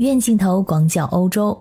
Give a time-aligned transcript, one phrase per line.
[0.00, 1.56] 远镜头广角欧洲。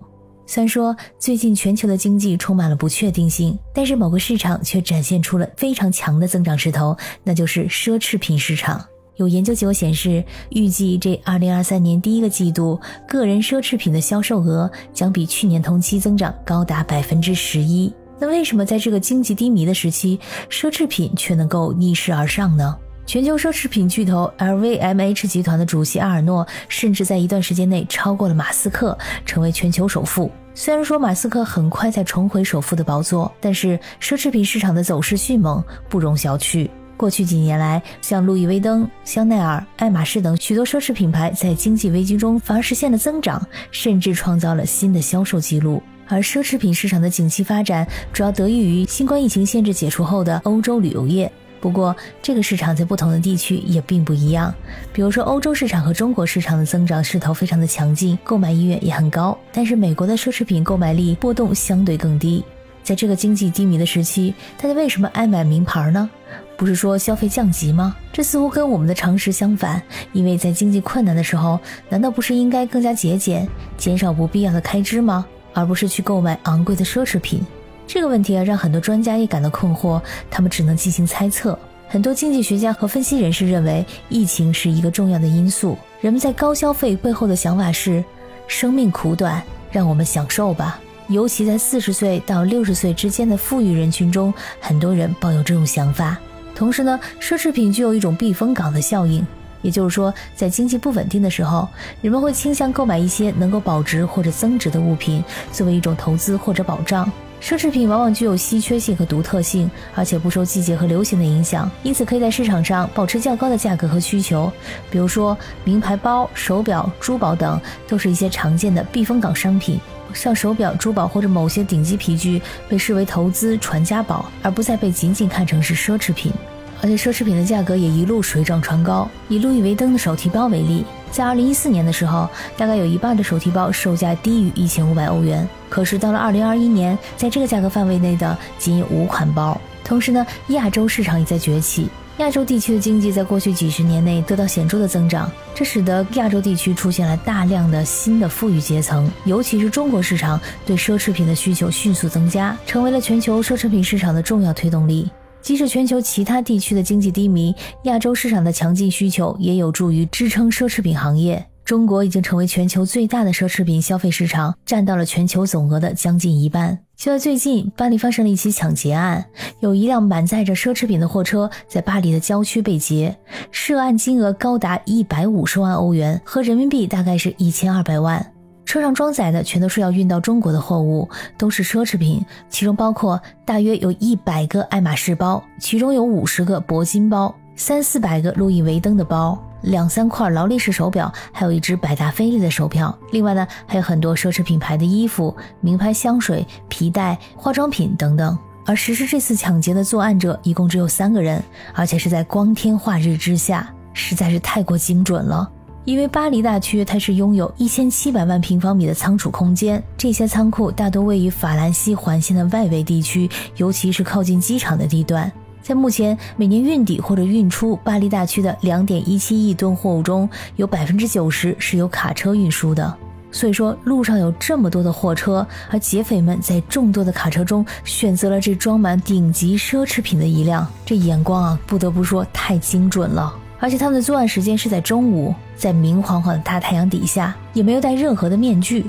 [0.45, 8.81] 虽然说最近全球的经济充满了不确定性，但是某个市场却展现出了非常强的增长势头，那就是奢侈品市场。
[9.17, 17.93] 有研究结果显示，预计这2023年第一个季度个人奢侈品的销售额将比去年同期增长高达百分之十一。
[18.17, 20.17] 那为什么在这个经济低迷的时期，
[20.49, 22.73] 奢侈品却能够逆势而上呢？
[23.09, 30.29] 全球奢侈品巨头 LVMH 集团的主席阿尔诺，甚至在一段时间内超过了马斯克，成为全球首富。
[30.53, 36.69] 虽然说马斯克很快再重回首富的宝座，但是奢侈品市场的走势迅猛，不容小觑。
[36.95, 45.81] 过去几年来，像路易威登、香奈儿、爱马仕等许多奢侈品牌在经济危机中反而实现了增长，甚至创造了新的销售记录。
[46.07, 51.31] 而奢侈品市场的景气发展，主要得益于新冠疫情限制解除后的欧洲旅游业。
[51.59, 54.53] 不过，这个市场在不同的地区也并不一样。
[54.93, 59.37] 比如说，欧洲市场和中国市场的增长势头非常的强劲，购买意愿也很高。
[59.51, 62.43] 但是，美国的奢侈品购买力波动相对更低。
[62.81, 66.09] 在这个经济低迷的时期，大家为什么爱买名牌呢？
[66.57, 67.95] 不是说消费降级吗？
[68.11, 69.81] 这似乎跟我们的常识相反。
[70.11, 75.25] 因为在经济困难的时候，难道不是应该更加节俭，减少不必要的开支吗？
[75.53, 77.45] 而不是去购买昂贵的奢侈品？
[77.91, 81.57] 这个问题啊，让很多专家也感到困惑，他们只能进行猜测。
[81.87, 85.75] 很多经济学家和分析人士认为，疫情是一个重要的因素。
[85.99, 88.03] 人们在高消费背后的想法是：
[88.47, 90.79] 生命苦短，让我们享受吧。
[91.07, 96.15] 尤其在四十岁到六十岁之间的富裕人群中，很多人抱有这种想法。
[96.53, 99.25] 同时呢，奢侈品具有一种避风港的效应，
[99.61, 101.67] 也就是说，在经济不稳定的时候，
[102.01, 107.11] 人们会倾向购买一些能够保值或者增值的物品，作为一种投资或者保障。
[107.41, 114.51] 奢侈品往往具有稀缺性和独特性，而且不受季节和流行的影响，因此可以在市场上保持较高的价格和需求。
[114.91, 119.79] 比如说，名牌包、手表、珠宝等都是一些常见的避风港商品。
[120.13, 126.33] 像手表、珠宝或者某些顶级皮具被视为投资传家宝，而不再被仅仅看成是奢侈品。
[126.81, 129.09] 而且，奢侈品的价格也一路水涨船高。
[129.27, 130.85] 以路易威登的手提包为例。
[131.11, 135.47] 在二零一四年的时候，大概有一半的手提包售价低于一千五百欧元。
[135.69, 139.59] 可是到了二零二一年，在这个价格范围内的仅有五款包。
[139.83, 141.89] 同时呢，亚洲市场也在崛起。
[142.19, 149.09] 亚洲地区的经济在过去几十年内得到显著的增长，这使得亚洲地区出现了大量的新的富裕阶层。
[149.23, 155.09] 尤其是中国市场对奢侈品的需求迅速增加，成为了全球奢侈品市场的重要推动力。
[155.41, 161.45] 即使全球其他地区的经济低迷，亚洲市场的强劲需求也有助于支撑奢侈品行业。
[161.65, 166.79] 中国已经成为全球最大的奢侈品消费市场，占到了全球总额的将近一半。
[166.97, 169.23] 就在最近，巴黎发生了一起抢劫案，
[169.59, 173.15] 有一辆满载着奢侈品的货车在巴黎的郊区被劫，
[173.51, 178.33] 涉案金额高达一百五十万欧元，和人民币大概是一千二百万。
[178.69, 181.09] 车上装载的全都是要运到中国的货物，
[181.39, 192.95] 都是奢侈品，其中包括大约有一百个爱马仕包，其中有五十个铂金包，三四百个路易威登的包，两三块劳力士手表，还有一只百达翡丽的手表。
[193.11, 198.37] 另外呢，还有很多奢侈品牌的衣服、名牌香水、皮带、化妆品等等。
[198.67, 201.43] 而实施这次抢劫的作案者一共只有三个人，
[201.73, 205.51] 而且是在光天化日之下，实在是太过精准了。
[205.89, 213.27] 因为巴黎大区它是拥有一千七百万平方米的仓储空间，这些仓库大多位于法兰西环线的外围地区，
[213.57, 215.31] 尤其是靠近机场的地段。
[215.63, 222.95] 在目前每年运抵或者运出巴黎大区的两点一七亿吨货物中，有百分之九十是由卡车运输的。
[223.31, 233.33] 所以说，路上有这么多的货车，而劫匪们在众多的卡车中选择了这装满顶级奢侈品的一辆，这眼光啊，不得不说太精准了。
[233.59, 238.85] 而且他们的作案时间是在中午，在明晃晃的大太阳底下，也没有戴任何的面具。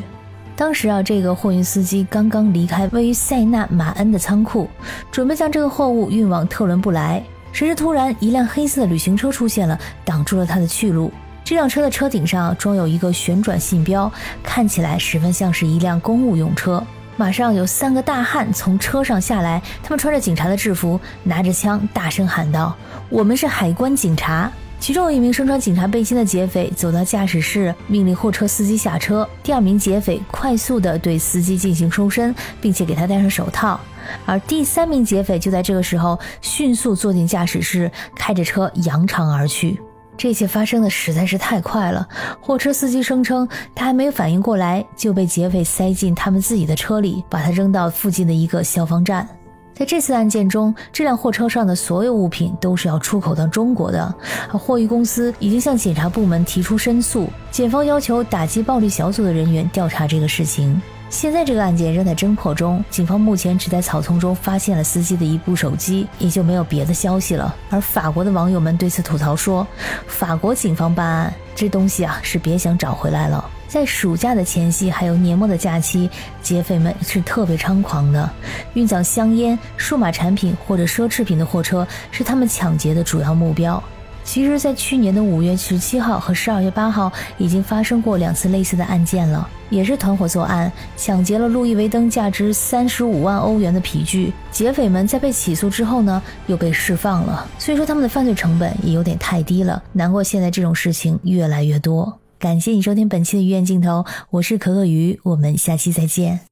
[0.56, 4.68] 当时啊，这个货运司机刚刚离开位于塞纳马恩的仓库，
[5.10, 11.10] 准备将这个货物运往特伦布莱，谁知突然一辆黑色的旅行车出现了，挡住了他的去路。
[11.42, 14.12] 这辆车的车顶上装有一个旋转信标，
[14.42, 16.84] 看起来十分像是一辆公务用车。
[17.20, 22.74] 马上有三个大汉从车上下来，他们穿着警察的制服，拿着枪，大声喊道
[23.10, 24.50] ：“我们是海关警察。”
[24.80, 29.28] 其中一名身穿警察背心的劫匪走到驾驶室，命令货车司机下车。
[29.42, 33.78] 第二名劫匪快速地对司机进行搜身，并且给他戴上手套。
[34.24, 39.78] 而第三名劫匪就在这个时候迅速坐进驾驶室，开着车扬长而去。
[40.20, 42.06] 这一切发生的实在是太快了，
[42.42, 49.26] 货车司机声称他还没有反应过来，就被劫匪塞进他们自己的车里，把他扔到附近的一个消防站。
[49.72, 54.14] 在这次案件中，这辆货车上的所有物品都是要出口到中国的。
[54.50, 60.82] 货运公司已经向检察部门提出申诉，检方要求打击暴力小组的人员调查这个事情。
[61.10, 67.52] 现在这个案件仍在侦破中，警方目前只在草丛中发现了司机的一部手机，也就没有别的消息了。
[67.68, 69.66] 而法国的网友们对此吐槽说
[70.06, 76.08] ：“法国警方办案这东西啊，是别想找回来了。”在暑假的前夕，还有年末的假期，
[76.42, 78.30] 劫匪们是特别猖狂的。
[78.74, 83.82] 运载香烟、数码产品或者奢侈品的货车是他们抢劫的主要目标。
[84.22, 94.32] 其实，在去年的五月十七号和十二月八号，已经发生过两次类似的案件了，也是团伙作案，抢劫了路易威登价值三十五万欧元的皮具。
[94.52, 97.48] 劫匪们在被起诉之后呢，又被释放了。
[97.58, 99.82] 所以说，他们的犯罪成本也有点太低了。
[99.92, 102.18] 难怪现在这种事情越来越多。
[102.38, 106.49] 感谢你收听本期的鱼眼镜头，我是可可鱼，我们下期再见。